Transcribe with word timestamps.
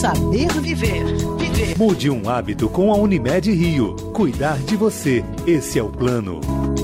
Saber 0.00 0.48
viver. 0.62 1.04
Viver. 1.36 1.76
Mude 1.78 2.08
um 2.08 2.26
hábito 2.26 2.70
com 2.70 2.90
a 2.90 2.96
Unimed 2.96 3.52
Rio. 3.52 3.94
Cuidar 4.14 4.56
de 4.60 4.74
você. 4.74 5.22
Esse 5.46 5.78
é 5.78 5.82
o 5.82 5.90
plano. 5.90 6.40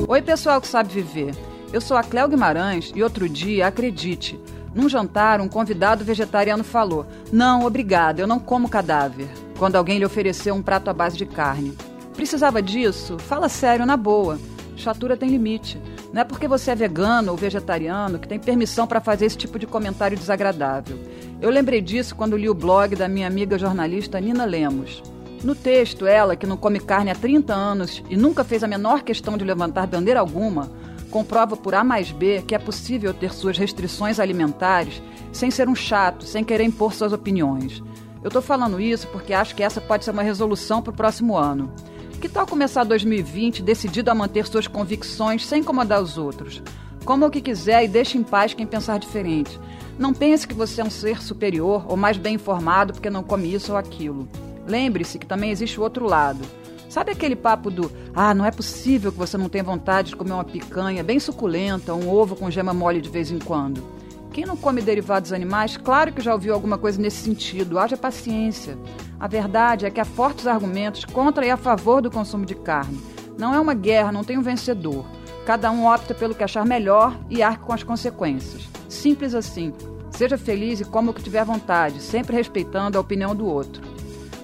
Oi, 0.06 0.20
pessoal 0.20 0.60
que 0.60 0.68
sabe 0.68 0.92
viver. 0.92 1.34
Eu 1.72 1.80
sou 1.80 1.96
a 1.96 2.02
Cléo 2.02 2.28
Guimarães 2.28 2.92
e 2.94 3.02
outro 3.02 3.26
dia, 3.26 3.68
acredite, 3.68 4.38
num 4.74 4.86
jantar, 4.86 5.40
um 5.40 5.48
convidado 5.48 6.04
vegetariano 6.04 6.62
falou: 6.62 7.06
Não, 7.32 7.64
obrigada, 7.64 8.20
eu 8.20 8.26
não 8.26 8.38
como 8.38 8.68
cadáver. 8.68 9.28
Quando 9.58 9.76
alguém 9.76 9.96
lhe 9.96 10.04
ofereceu 10.04 10.54
um 10.54 10.60
prato 10.60 10.90
à 10.90 10.92
base 10.92 11.16
de 11.16 11.24
carne. 11.24 11.72
Precisava 12.12 12.60
disso? 12.60 13.18
Fala 13.18 13.48
sério, 13.48 13.86
na 13.86 13.96
boa. 13.96 14.38
Chatura 14.76 15.16
tem 15.16 15.30
limite. 15.30 15.80
Não 16.12 16.20
é 16.20 16.24
porque 16.24 16.46
você 16.46 16.70
é 16.70 16.74
vegano 16.74 17.30
ou 17.30 17.36
vegetariano 17.38 18.18
que 18.18 18.28
tem 18.28 18.38
permissão 18.38 18.86
para 18.86 19.00
fazer 19.00 19.24
esse 19.24 19.38
tipo 19.38 19.58
de 19.58 19.66
comentário 19.66 20.18
desagradável. 20.18 20.98
Eu 21.40 21.50
lembrei 21.50 21.82
disso 21.82 22.16
quando 22.16 22.36
li 22.36 22.48
o 22.48 22.54
blog 22.54 22.96
da 22.96 23.08
minha 23.08 23.26
amiga 23.26 23.58
jornalista 23.58 24.18
Nina 24.18 24.46
Lemos. 24.46 25.02
No 25.44 25.54
texto, 25.54 26.06
ela, 26.06 26.34
que 26.34 26.46
não 26.46 26.56
come 26.56 26.80
carne 26.80 27.10
há 27.10 27.14
30 27.14 27.52
anos 27.52 28.02
e 28.08 28.16
nunca 28.16 28.42
fez 28.42 28.64
a 28.64 28.68
menor 28.68 29.02
questão 29.02 29.36
de 29.36 29.44
levantar 29.44 29.86
bandeira 29.86 30.18
alguma, 30.18 30.70
comprova 31.10 31.54
por 31.54 31.74
A 31.74 31.84
mais 31.84 32.10
B 32.10 32.42
que 32.46 32.54
é 32.54 32.58
possível 32.58 33.12
ter 33.12 33.34
suas 33.34 33.58
restrições 33.58 34.18
alimentares 34.18 35.02
sem 35.30 35.50
ser 35.50 35.68
um 35.68 35.74
chato, 35.74 36.24
sem 36.24 36.42
querer 36.42 36.64
impor 36.64 36.94
suas 36.94 37.12
opiniões. 37.12 37.82
Eu 38.22 38.28
estou 38.28 38.40
falando 38.40 38.80
isso 38.80 39.06
porque 39.08 39.34
acho 39.34 39.54
que 39.54 39.62
essa 39.62 39.80
pode 39.80 40.06
ser 40.06 40.12
uma 40.12 40.22
resolução 40.22 40.80
para 40.80 40.90
o 40.90 40.96
próximo 40.96 41.36
ano. 41.36 41.70
Que 42.18 42.30
tal 42.30 42.46
começar 42.46 42.82
2020 42.82 43.62
decidido 43.62 44.10
a 44.10 44.14
manter 44.14 44.46
suas 44.46 44.66
convicções 44.66 45.44
sem 45.46 45.60
incomodar 45.60 46.00
os 46.00 46.16
outros? 46.16 46.62
Coma 47.06 47.28
o 47.28 47.30
que 47.30 47.40
quiser 47.40 47.84
e 47.84 47.88
deixe 47.88 48.18
em 48.18 48.24
paz 48.24 48.52
quem 48.52 48.66
pensar 48.66 48.98
diferente. 48.98 49.60
Não 49.96 50.12
pense 50.12 50.44
que 50.44 50.52
você 50.52 50.80
é 50.80 50.84
um 50.84 50.90
ser 50.90 51.22
superior 51.22 51.86
ou 51.88 51.96
mais 51.96 52.18
bem 52.18 52.34
informado 52.34 52.92
porque 52.92 53.08
não 53.08 53.22
come 53.22 53.54
isso 53.54 53.70
ou 53.70 53.78
aquilo. 53.78 54.28
Lembre-se 54.66 55.16
que 55.16 55.24
também 55.24 55.52
existe 55.52 55.78
o 55.78 55.84
outro 55.84 56.04
lado. 56.04 56.40
Sabe 56.88 57.12
aquele 57.12 57.36
papo 57.36 57.70
do 57.70 57.92
ah, 58.12 58.34
não 58.34 58.44
é 58.44 58.50
possível 58.50 59.12
que 59.12 59.18
você 59.18 59.38
não 59.38 59.48
tenha 59.48 59.62
vontade 59.62 60.08
de 60.08 60.16
comer 60.16 60.32
uma 60.32 60.42
picanha 60.42 61.04
bem 61.04 61.20
suculenta, 61.20 61.94
um 61.94 62.10
ovo 62.10 62.34
com 62.34 62.50
gema 62.50 62.74
mole 62.74 63.00
de 63.00 63.08
vez 63.08 63.30
em 63.30 63.38
quando? 63.38 63.84
Quem 64.32 64.44
não 64.44 64.56
come 64.56 64.82
derivados 64.82 65.32
animais, 65.32 65.76
claro 65.76 66.12
que 66.12 66.20
já 66.20 66.32
ouviu 66.32 66.54
alguma 66.54 66.76
coisa 66.76 67.00
nesse 67.00 67.18
sentido, 67.18 67.78
haja 67.78 67.96
paciência. 67.96 68.76
A 69.20 69.28
verdade 69.28 69.86
é 69.86 69.90
que 69.90 70.00
há 70.00 70.04
fortes 70.04 70.48
argumentos 70.48 71.04
contra 71.04 71.46
e 71.46 71.50
a 71.52 71.56
favor 71.56 72.02
do 72.02 72.10
consumo 72.10 72.44
de 72.44 72.56
carne. 72.56 73.00
Não 73.38 73.54
é 73.54 73.60
uma 73.60 73.74
guerra, 73.74 74.10
não 74.10 74.24
tem 74.24 74.36
um 74.36 74.42
vencedor. 74.42 75.06
Cada 75.46 75.70
um 75.70 75.86
opta 75.86 76.12
pelo 76.12 76.34
que 76.34 76.42
achar 76.42 76.66
melhor 76.66 77.16
e 77.30 77.40
arque 77.40 77.64
com 77.64 77.72
as 77.72 77.84
consequências. 77.84 78.68
Simples 78.88 79.32
assim. 79.32 79.72
Seja 80.10 80.36
feliz 80.36 80.80
e 80.80 80.84
coma 80.84 81.12
o 81.12 81.14
que 81.14 81.22
tiver 81.22 81.44
vontade, 81.44 82.02
sempre 82.02 82.34
respeitando 82.34 82.98
a 82.98 83.00
opinião 83.00 83.32
do 83.34 83.46
outro. 83.46 83.80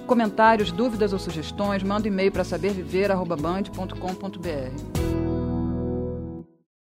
Comentários, 0.07 0.71
dúvidas 0.71 1.11
ou 1.11 1.19
sugestões, 1.19 1.83
manda 1.83 2.07
um 2.07 2.11
e-mail 2.11 2.31
para 2.31 2.45
saberviver.band.com.br. 2.45 5.42